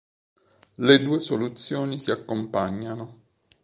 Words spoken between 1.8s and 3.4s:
si accompagnano.